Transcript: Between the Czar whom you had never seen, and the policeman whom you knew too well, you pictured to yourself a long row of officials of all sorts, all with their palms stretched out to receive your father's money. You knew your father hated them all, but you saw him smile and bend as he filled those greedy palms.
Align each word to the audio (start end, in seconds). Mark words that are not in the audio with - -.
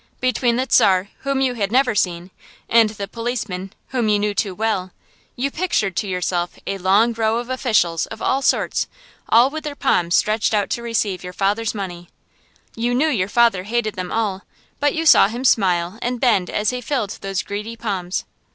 Between 0.19 0.55
the 0.55 0.65
Czar 0.67 1.09
whom 1.19 1.41
you 1.41 1.53
had 1.53 1.71
never 1.71 1.93
seen, 1.93 2.31
and 2.67 2.89
the 2.89 3.07
policeman 3.07 3.71
whom 3.89 4.09
you 4.09 4.17
knew 4.17 4.33
too 4.33 4.55
well, 4.55 4.89
you 5.35 5.51
pictured 5.51 5.95
to 5.97 6.07
yourself 6.07 6.57
a 6.65 6.79
long 6.79 7.13
row 7.13 7.37
of 7.37 7.51
officials 7.51 8.07
of 8.07 8.19
all 8.19 8.41
sorts, 8.41 8.87
all 9.29 9.51
with 9.51 9.63
their 9.63 9.75
palms 9.75 10.15
stretched 10.15 10.55
out 10.55 10.71
to 10.71 10.81
receive 10.81 11.23
your 11.23 11.33
father's 11.33 11.75
money. 11.75 12.09
You 12.75 12.95
knew 12.95 13.09
your 13.09 13.29
father 13.29 13.61
hated 13.65 13.93
them 13.93 14.11
all, 14.11 14.41
but 14.79 14.95
you 14.95 15.05
saw 15.05 15.27
him 15.27 15.45
smile 15.45 15.99
and 16.01 16.19
bend 16.19 16.49
as 16.49 16.71
he 16.71 16.81
filled 16.81 17.19
those 17.21 17.43
greedy 17.43 17.75
palms. 17.77 18.25